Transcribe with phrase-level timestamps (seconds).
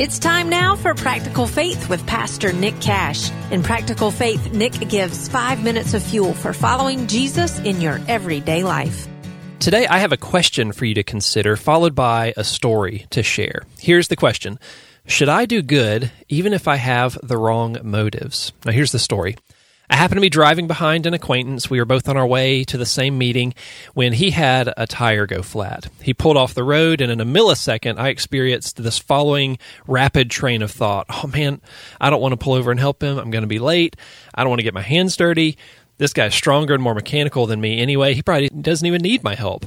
[0.00, 3.32] It's time now for Practical Faith with Pastor Nick Cash.
[3.50, 8.62] In Practical Faith, Nick gives five minutes of fuel for following Jesus in your everyday
[8.62, 9.08] life.
[9.58, 13.62] Today, I have a question for you to consider, followed by a story to share.
[13.80, 14.60] Here's the question
[15.08, 18.52] Should I do good even if I have the wrong motives?
[18.64, 19.34] Now, here's the story.
[19.90, 21.70] I happened to be driving behind an acquaintance.
[21.70, 23.54] We were both on our way to the same meeting
[23.94, 25.88] when he had a tire go flat.
[26.02, 30.60] He pulled off the road, and in a millisecond, I experienced this following rapid train
[30.60, 31.62] of thought Oh man,
[32.00, 33.18] I don't want to pull over and help him.
[33.18, 33.96] I'm going to be late.
[34.34, 35.56] I don't want to get my hands dirty.
[35.96, 38.14] This guy's stronger and more mechanical than me anyway.
[38.14, 39.66] He probably doesn't even need my help.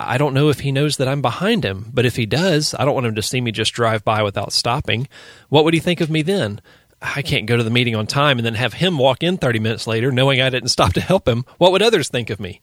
[0.00, 2.84] I don't know if he knows that I'm behind him, but if he does, I
[2.84, 5.08] don't want him to see me just drive by without stopping.
[5.48, 6.60] What would he think of me then?
[7.00, 9.60] I can't go to the meeting on time and then have him walk in 30
[9.60, 11.44] minutes later knowing I didn't stop to help him.
[11.58, 12.60] What would others think of me?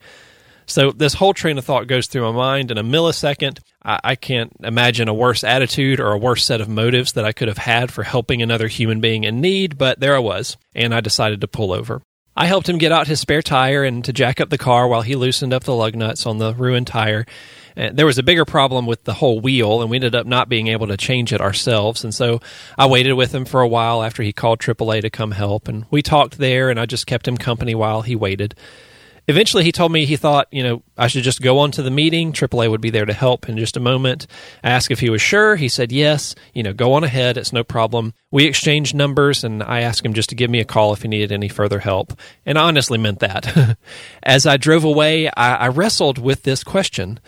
[0.67, 3.59] So this whole train of thought goes through my mind in a millisecond.
[3.84, 7.34] I, I, can't imagine a worse attitude or a worse set of motives that I
[7.34, 10.93] could have had for helping another human being in need, but there I was, and
[10.93, 12.01] I decided to pull over.
[12.36, 15.02] I helped him get out his spare tire and to jack up the car while
[15.02, 17.26] he loosened up the lug nuts on the ruined tire.
[17.78, 20.50] And there was a bigger problem with the whole wheel, and we ended up not
[20.50, 22.04] being able to change it ourselves.
[22.04, 22.41] And so
[22.78, 25.86] I waited with him for a while after he called AAA to come help, and
[25.91, 28.56] we talked there, and I just kept him company while he waited.
[29.27, 31.91] Eventually, he told me he thought, you know, I should just go on to the
[31.91, 32.31] meeting.
[32.31, 34.27] AAA would be there to help in just a moment.
[34.63, 35.55] I asked if he was sure.
[35.55, 36.35] He said yes.
[36.54, 37.37] You know, go on ahead.
[37.37, 38.13] It's no problem.
[38.32, 41.07] We exchanged numbers, and I asked him just to give me a call if he
[41.07, 42.20] needed any further help.
[42.45, 43.77] And I honestly meant that.
[44.23, 47.20] As I drove away, I, I wrestled with this question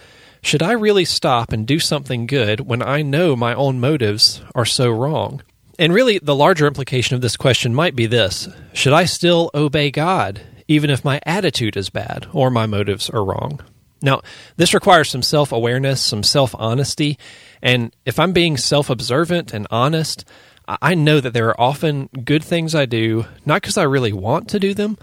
[0.41, 4.65] should I really stop and do something good when I know my own motives are
[4.65, 5.41] so wrong?
[5.79, 9.91] And really, the larger implication of this question might be this Should I still obey
[9.91, 13.61] God, even if my attitude is bad or my motives are wrong?
[14.01, 14.21] Now,
[14.57, 17.17] this requires some self awareness, some self honesty.
[17.61, 20.25] And if I'm being self observant and honest,
[20.67, 24.49] I know that there are often good things I do, not because I really want
[24.49, 24.97] to do them,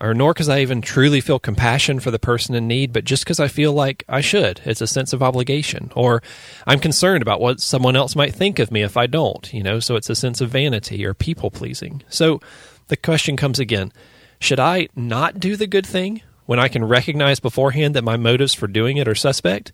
[0.00, 3.24] or nor because I even truly feel compassion for the person in need, but just
[3.24, 4.60] because I feel like I should.
[4.64, 6.22] It's a sense of obligation, or
[6.66, 9.80] I'm concerned about what someone else might think of me if I don't, you know,
[9.80, 12.02] so it's a sense of vanity or people pleasing.
[12.08, 12.40] So
[12.86, 13.92] the question comes again
[14.40, 18.54] should I not do the good thing when I can recognize beforehand that my motives
[18.54, 19.72] for doing it are suspect?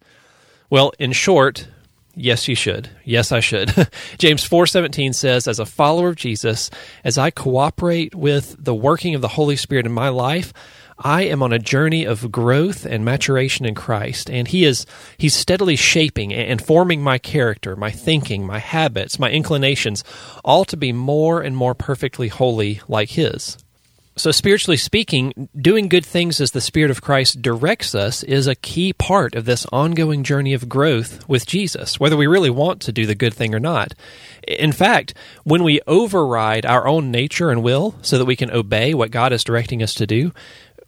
[0.71, 1.69] Well, in short,
[2.17, 2.91] Yes, you should.
[3.05, 3.71] Yes, I should.
[4.19, 6.71] James 4:17 says, "As a follower of Jesus,
[7.03, 10.53] as I cooperate with the working of the Holy Spirit in my life,
[10.97, 14.87] I am on a journey of growth and maturation in Christ, and he is
[15.19, 20.05] he's steadily shaping and forming my character, my thinking, my habits, my inclinations,
[20.45, 23.59] all to be more and more perfectly holy like his."
[24.17, 28.55] So, spiritually speaking, doing good things as the Spirit of Christ directs us is a
[28.55, 32.93] key part of this ongoing journey of growth with Jesus, whether we really want to
[32.93, 33.93] do the good thing or not.
[34.47, 38.95] In fact, when we override our own nature and will so that we can obey
[38.95, 40.33] what God is directing us to do,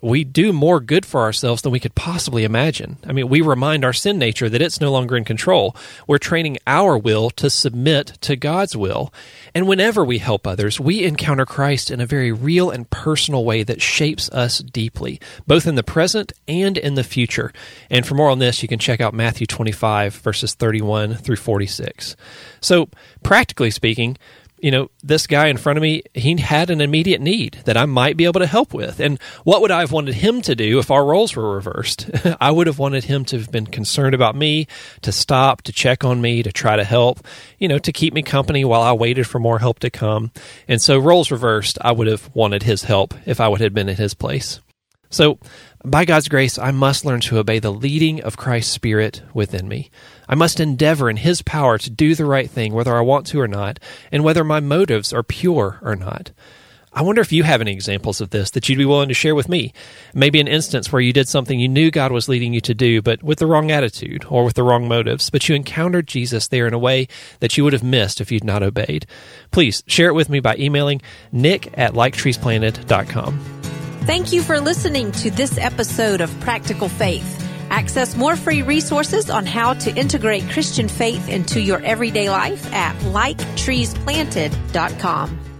[0.00, 2.98] we do more good for ourselves than we could possibly imagine.
[3.06, 5.74] I mean, we remind our sin nature that it's no longer in control.
[6.06, 9.12] We're training our will to submit to God's will.
[9.54, 13.62] And whenever we help others, we encounter Christ in a very real and personal way
[13.62, 17.52] that shapes us deeply, both in the present and in the future.
[17.90, 22.16] And for more on this, you can check out Matthew 25, verses 31 through 46.
[22.60, 22.88] So,
[23.22, 24.16] practically speaking,
[24.58, 27.84] you know, this guy in front of me, he had an immediate need that I
[27.84, 29.00] might be able to help with.
[29.00, 32.10] And what would I have wanted him to do if our roles were reversed?
[32.40, 34.66] I would have wanted him to have been concerned about me,
[35.02, 37.20] to stop, to check on me, to try to help,
[37.58, 40.32] you know, to keep me company while I waited for more help to come.
[40.66, 43.88] And so, roles reversed, I would have wanted his help if I would have been
[43.88, 44.60] in his place.
[45.16, 45.38] So,
[45.82, 49.90] by God's grace, I must learn to obey the leading of Christ's Spirit within me.
[50.28, 53.40] I must endeavor in His power to do the right thing, whether I want to
[53.40, 53.80] or not,
[54.12, 56.32] and whether my motives are pure or not.
[56.92, 59.34] I wonder if you have any examples of this that you'd be willing to share
[59.34, 59.72] with me.
[60.12, 63.00] Maybe an instance where you did something you knew God was leading you to do,
[63.00, 66.66] but with the wrong attitude or with the wrong motives, but you encountered Jesus there
[66.66, 67.08] in a way
[67.40, 69.06] that you would have missed if you'd not obeyed.
[69.50, 71.00] Please share it with me by emailing
[71.32, 73.55] nick at liketreesplanted.com.
[74.06, 77.42] Thank you for listening to this episode of Practical Faith.
[77.70, 82.94] Access more free resources on how to integrate Christian faith into your everyday life at
[82.98, 85.55] liketreesplanted.com.